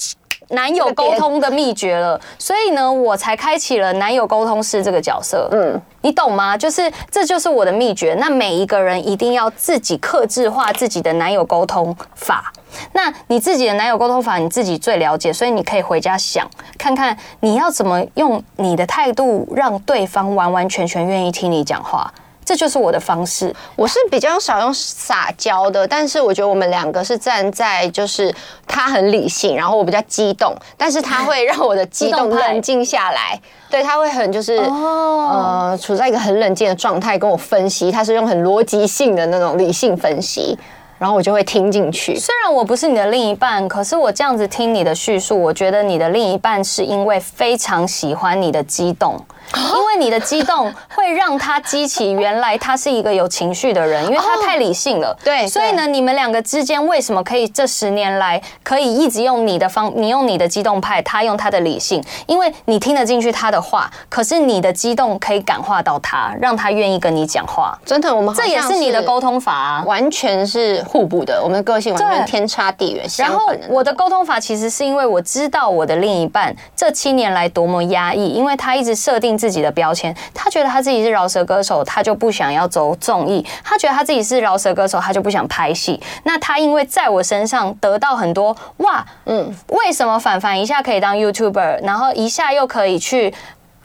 [0.50, 5.48] 男友沟通的秘诀了，所以呢，我才开启了男友沟通师这个角色。
[5.52, 6.58] 嗯，你懂吗？
[6.58, 8.16] 就是这就是我的秘诀。
[8.20, 12.52] 那每一个人一定要自己克制化自己的男友沟通法。
[12.92, 22.12] 那你自己的男友沟通法，你自己最了解，所以你可以回家想看看，你要怎么用你的态度让对方完完全全愿意听你讲话。
[22.46, 28.34] 这就是我的方式，我是比较少用撒娇的，但是我觉得我们两个是站在就是
[28.68, 40.58] 他很理性，然后我比较激动，但是他会让我的激动 冷静下来，对，他会很就是呃处在一个很冷静的状态跟我分析，他是用很逻辑性的那种理性分析。
[41.00, 42.16] 然后我就会听进去。
[42.16, 49.20] 虽然我不是你的另一半，可是我这样子听你的叙述，我觉得你的另一半是因为非常喜欢你的激动，
[49.56, 55.16] 因为你的激动会让他激起原来他是一个有情绪的人，因为他太理性了。
[55.24, 67.78] 对，所以呢，你们两个之间为什么可以这十年来可以一直用你的方，你用你的激动派，他用他的理性，因为你听得进去他的话，可是你的激动可以感化到他，让他愿意跟你讲话。
[67.86, 70.84] 真的，我们这也是你的沟通法啊，完全是。
[70.84, 73.06] 互补的，我们的个性完全天差地远。
[73.18, 86.02] 然后我的沟通法其实是因为我知道我的另一半这七年来多么压抑，因为他一直设定自己的标签，他觉得他自己是饶舌歌手，他就不想要走综艺；他觉得他自己是饶舌歌手，他就不想拍戏。
[86.24, 93.34] 那他因为在我身上得到很多哇，嗯，为什么凡凡一下可以当 YouTuber，然后一下又可以去。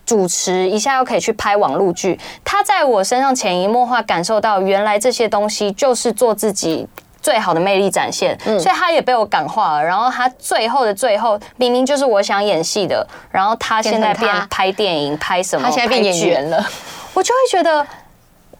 [0.07, 6.89] 主持一下又可以去拍网络剧，他在我身上潜移默化感受到，原来这些东西就是做自己
[7.21, 9.85] 最好的魅力展现，嗯，所以他也被我感化了。
[9.85, 15.67] 然后他最后的最后，明明就是我想演戏的，然后他现在变拍电影，拍什么？
[15.67, 16.65] 他现在变演员了，
[17.15, 17.87] 我就会觉得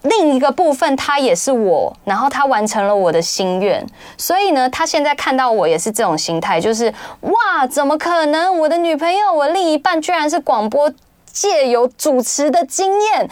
[0.03, 3.85] 另一个部分他也是我，然后他完成了我的心愿，
[4.17, 8.57] 所以呢，他现在看到我也是这种心态，就是哇，怎么可能？
[8.59, 10.91] 我的女朋友，我另一半居然是广播。
[11.31, 13.29] 借由主持的经验。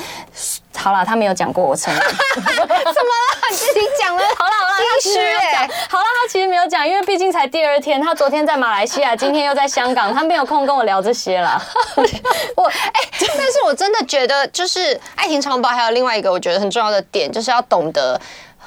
[0.76, 2.02] 好了，他没有讲过，我承认。
[2.06, 3.50] 怎么了？
[3.50, 4.22] 你自己讲了。
[4.38, 5.68] 好了好了，他其实没有讲。
[5.90, 8.00] 好了，他其实没有讲，因为毕竟才第二天。
[8.00, 11.62] 他昨天在马来西亚，今天又在香港，他没有空跟我聊这些了。
[12.56, 18.20] 我哎，但是我真的觉得，就是爱情长跑还有另外一个我觉得很重要的点，就是要懂得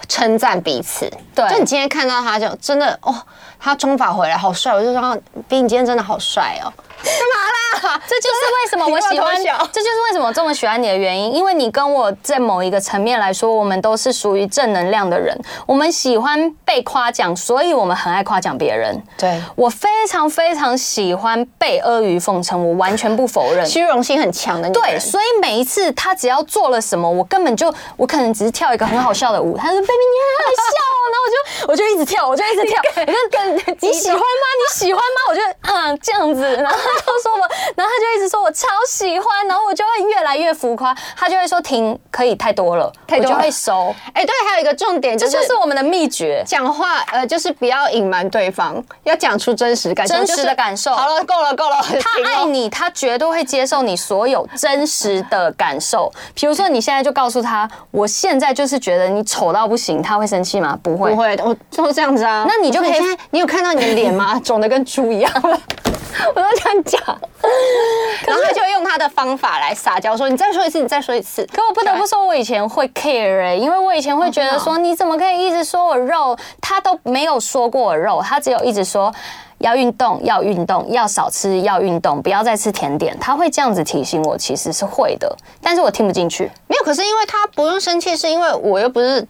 [0.08, 1.08] 称赞彼此。
[1.32, 3.14] 对，就你今天看到他就真的哦，
[3.60, 5.18] 他中法回来好帅，我就说
[5.48, 6.72] 比你今天真的好帅哦。
[8.08, 9.36] 这就是为什么我喜欢，
[9.72, 11.34] 这就是为什么我这么喜欢你的原因。
[11.34, 15.36] 因为你跟我在某一个层面来说，我们都是属于正能量的人。
[15.66, 19.00] 我们喜欢被夸奖，所以我们很爱夸奖别人。
[19.16, 23.64] 对，我非常非常喜欢被阿谀奉承，我完全不否认。
[23.66, 24.68] 虚荣心很强的。
[24.70, 30.78] 对，所以每一次他只要做了什么，我根本就我可能只是跳一个很好笑的舞，他说 “baby 你很好笑”，
[31.10, 31.36] 然后我就
[31.72, 32.80] 我就一直跳，我就一直跳。
[32.96, 34.24] 我就跟你喜欢吗？
[34.60, 35.20] 你喜欢吗？
[35.30, 36.78] 我就嗯这样子，然后。
[36.80, 37.46] 他就说我，
[37.76, 43.94] 然后他就一直说我超喜欢，然后我就会越来越浮夸，他就会说停，可以太多了，我就会收。
[44.12, 50.94] 哎，对，还有一个重点，这就是我们的秘诀，讲话呃，就是不要隐瞒对方，要讲出真实感受，真实的感受。
[50.94, 51.76] 好了，够了，够了。
[52.00, 56.12] 他爱你，他绝对会接受你所有真实的感受。
[56.34, 60.78] 比如说，你现在就告诉他，我现在就是觉得你丑到不行，他会生气吗？
[60.82, 62.44] 不会，不会，我就是这样子啊。
[62.46, 64.38] 那你就可以，你有看到你的脸吗？
[64.44, 65.60] 肿的跟猪一样了。
[66.34, 67.20] 我都这样讲，
[68.26, 79.12] 然后他就用他的方法来撒娇，说：“你再说一次，你再说一次。”可我不得不说，我以前会 care 哎，因为我以前会觉得说：“你怎么可以一直说我肉？”他都没有说过我肉，他只有一直说
[79.58, 83.16] 要运动，要运动，要少吃，要运动，不要再吃甜点。
[83.18, 86.50] 他会这样子提醒我，其实是会的，但是我听不进去。
[86.66, 89.26] 没有，可是因为他不用生气，是因为我又不是。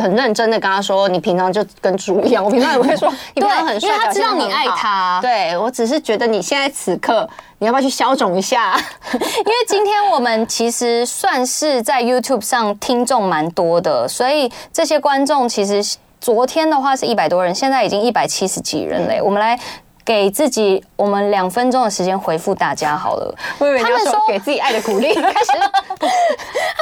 [0.00, 5.18] 很认真的跟他说：“你平常就跟猪一样。”我平常也会说： “你平常很帅。”因为他知道你爱他。
[5.22, 7.28] 对，我只是觉得你现在此刻，
[7.58, 8.76] 你要不要去消肿一下？
[9.12, 19.20] 因为今天我们其实算是在 YouTube 上听众蛮多的，所以这些观众其实昨天的话是一百多人，现在已经一百七十几人嘞。
[19.22, 19.58] 我们来。
[20.06, 23.34] 给自己我们两分钟的时间回复大家好了。
[23.58, 25.50] 他们说给自己爱的鼓励， 开始。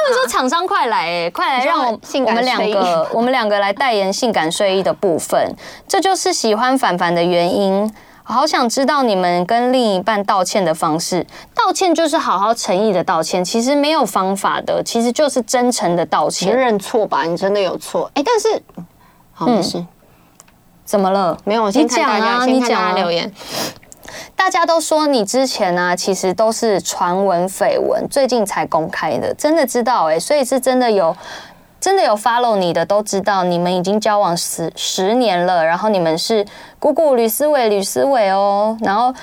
[0.03, 5.55] 他们说厂商快来，哎，快来让我我们两个 我们两个来代言性感睡衣的部分。
[5.87, 7.89] 这就是喜欢凡凡的原因。
[8.25, 11.25] 好想知道你们跟另一半道歉的方式。
[11.53, 18.09] 道歉就是好好诚意的道歉，其实没有方法的，其实就是真诚的道歉，认错吧，你真的有错。
[18.13, 18.61] 哎，但是
[19.33, 19.85] 好没事。
[20.85, 21.37] 怎么了？
[21.45, 23.31] 没有，我先看大家，啊、先看大家留言。
[24.35, 31.15] 大家都说你之前呢、其实都是传闻绯闻，最近才公开的，真的知道哎、所以是真的有，
[31.79, 36.45] 真的有 follow 你的都知道，你们已经交往十十年了，然后你们是
[36.79, 39.13] 姑姑吕思纬，吕思纬哦，然后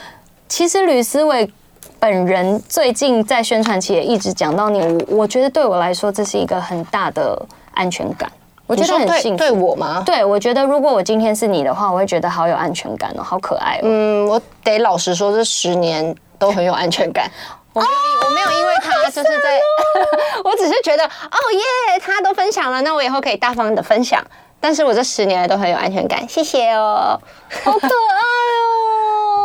[0.49, 1.51] 其实吕思纬
[1.99, 7.41] 本人最近在宣传期也一直讲到你，我我觉得对我来说这是一个很大的
[7.75, 8.31] 安全感。
[8.71, 9.39] 我觉得很幸福。
[9.39, 10.03] 对我吗？
[10.07, 13.81] 对，我觉得如果我今天是你的话，我会觉得好有安全感哦，好可爱哦。
[13.83, 17.29] 嗯，我得老实说，这十年都很有安全感。
[17.75, 19.61] 我没有，我没有因为他就是在，
[20.45, 24.25] 我只是觉得哦耶，他都分享了，那我以后可以大方的分享。
[24.63, 27.19] 但是我这十年来都很有安全感，谢谢哦，
[27.65, 28.70] 好可爱哦。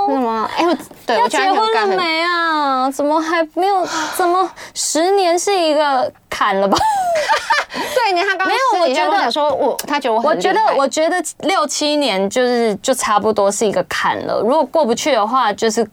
[0.07, 0.49] 为什么？
[0.57, 2.89] 哎，我对我结婚了没啊？
[2.91, 3.87] 怎么还没有？
[4.15, 6.77] 怎么十年是一个坎了吧？
[7.73, 14.39] 对，你他刚没有，我觉得说我他觉得我很，我觉得我觉得六七年就是就差不多是一个坎了。
[14.41, 15.85] 如果过不去的话，就是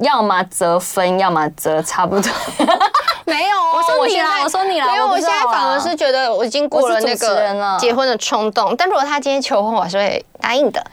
[0.00, 2.30] 要么择分，要么择差不多。
[3.24, 8.76] 没有， 我说你啦，我说你啦，因为我现在反而是觉得我已经过了那个结婚的冲动。
[8.76, 10.84] 但如果他今天求婚，我还是会答应的。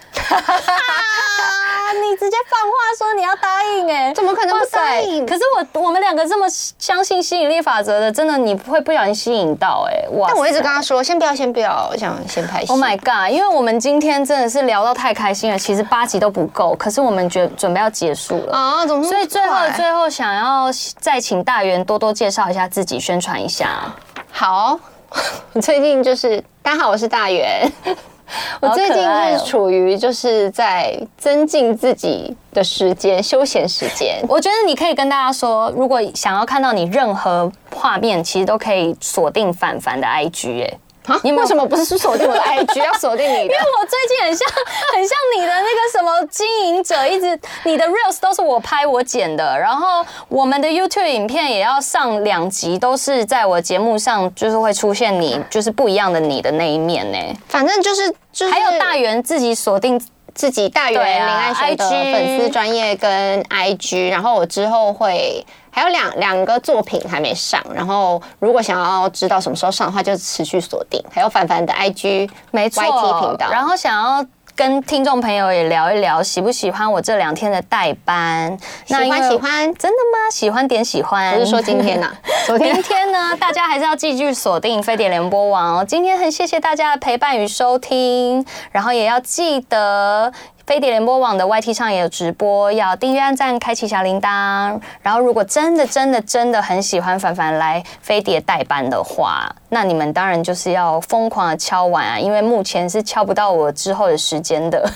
[2.01, 5.25] 你直接放话说你要答应哎、欸，怎么可能不答应？
[5.25, 10.27] 可是我我们两个这么相信吸引力法则的，真的你会不小心吸引到哎、欸，哇！
[10.29, 12.67] 但我一直跟他说，先不要，先不要，我想先拍戏。
[12.71, 13.31] Oh my god！
[13.31, 19.03] 因为我们今天真的是聊到太开心了，其实八集都不够，可是我们觉准备要结束了啊，怎么？
[19.03, 20.67] 所以最后最后想要
[20.99, 23.93] 再请大元多多介绍一下自己，宣传一下。
[24.31, 24.79] 好，
[25.53, 27.71] 我 最近就是大家好，我是大元。
[28.61, 29.03] 我最近
[29.37, 34.21] 是处于就是在增进自己的时间、休闲时间。
[34.29, 40.67] 我觉得你可以跟大家说，如果想要看到你任何画面，其实都可以锁定凡凡的 IG 哎。
[40.67, 40.82] 啊！
[41.23, 43.43] 你为什么不是锁定我的 IG，要锁定你的？
[43.43, 44.47] 因为我最近很像
[44.93, 57.17] 很像你的那个什么经营者，一直你的 reels 都是我拍我剪的，然后我们的 YouTube 影片也要上两集，都是在我节目上，就是会出现你就是不一样的你的那一面呢。
[57.47, 60.01] 反正就是就是还有大圆自己锁定
[60.33, 65.45] 自己大元林爱璇的粉丝专业跟 IG，然后我之后会。
[65.73, 71.03] 还有两两个作品还没上，然后如果想要知道什么时候上的话，就持续锁定。
[71.11, 74.25] 还有凡凡的 IG 没错 YT 频道，然后想要。
[74.55, 78.55] 跟听众朋友也聊一聊，喜不喜欢我这两天的代班？
[78.85, 80.29] 喜欢喜欢，真的吗？
[80.31, 81.33] 喜欢点喜欢。
[81.33, 82.13] 不是说今天呐、啊，
[82.45, 82.71] 昨天。
[82.71, 83.35] 明天呢？
[83.39, 85.83] 大家还是要继续锁定飞碟联播网哦。
[85.83, 90.31] 今天很谢谢大家的陪伴与收听，然后也要记得。
[90.65, 94.79] 飞碟联播网的 YT 上也有直播，要订阅、按赞、开启小铃铛。
[95.01, 102.17] 然后，如果真的、真的、真的很喜欢凡凡来飞碟代班的话，那你们当然就是要疯狂的敲碗啊！
[102.17, 104.89] 因为目前是敲不到我之后的时间的，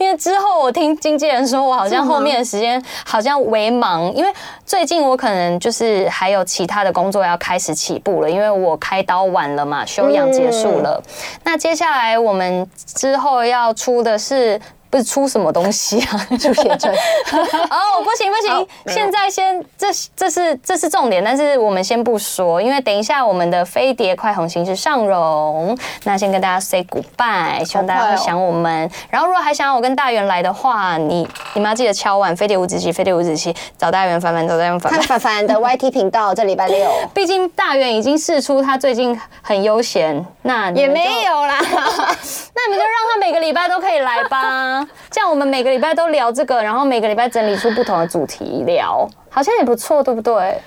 [0.00, 4.32] 因为之后我听经纪人说，我好像后面的时间好像为忙，因为
[4.66, 11.00] 最近我可能就是还有其他的工作要开始起步了，因为我开刀晚了嘛，休养结束了。
[11.44, 14.60] 那接下来我们之后要出的的是
[14.90, 16.26] 不是出什么东西啊？
[16.38, 16.92] 出写真
[17.70, 28.90] 哦，不行不行， 现在先这这是这是重点，但是我们先不说，因为等一下我们的飞碟快红心是上荣，那先跟大家 say goodbye，希望大家会想我们。
[29.10, 35.02] 然后如果还想要我跟大元来的话，你你们要记得敲碗飞碟五子棋，飞碟五子棋找大元凡凡，找大元凡凡。
[35.02, 44.77] 凡凡的 YT 频道这礼拜六，毕竟大元已经试出他最近很悠闲，那也没有啦，那你们就让他每个礼拜都可以来吧。
[45.10, 50.60] 这样我们每个礼拜都聊这个，然后每个礼拜整理出不同的主题聊，好像也不错，对不对？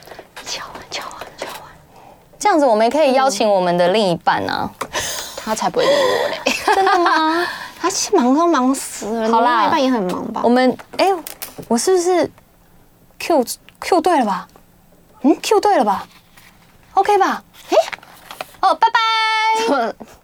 [0.45, 1.71] 敲完，敲完，敲完，
[2.39, 4.69] 这样子我们也可以邀请我们的另一半啊，
[5.35, 6.53] 他才不会理我嘞！
[6.75, 7.45] 真的吗？
[7.81, 10.41] 他忙都忙死了，好啦，另一半也很忙吧？
[10.43, 11.15] 我们哎、欸，
[11.67, 12.29] 我是不是
[13.19, 13.43] Q
[13.79, 14.47] Q 对了吧？
[15.23, 16.07] 嗯，Q 对了吧
[16.93, 17.43] ？OK 吧？
[17.69, 19.95] 哎、欸，哦，拜拜。